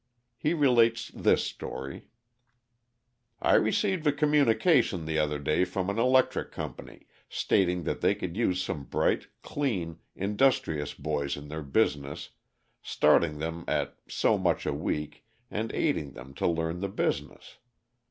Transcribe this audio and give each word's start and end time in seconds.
He 0.35 0.55
relates 0.55 1.09
this 1.13 1.43
story: 1.43 2.07
"I 3.39 3.53
received 3.53 4.07
a 4.07 4.11
communication 4.11 5.05
the 5.05 5.19
other 5.19 5.37
day 5.37 5.63
from 5.63 5.91
an 5.91 5.99
electric 5.99 6.51
company 6.51 7.05
stating 7.29 7.83
that 7.83 8.01
they 8.01 8.15
could 8.15 8.35
use 8.35 8.59
some 8.63 8.85
bright, 8.85 9.27
clean, 9.43 9.99
industrious 10.15 10.95
boys 10.95 11.37
in 11.37 11.49
their 11.49 11.61
business, 11.61 12.29
starting 12.81 13.37
them 13.37 13.63
at 13.67 13.95
so 14.07 14.39
much 14.39 14.65
a 14.65 14.73
week 14.73 15.23
and 15.51 15.71
aiding 15.71 16.13
them 16.13 16.33
to 16.33 16.47
learn 16.47 16.79
the 16.79 16.89
business. 16.89 17.57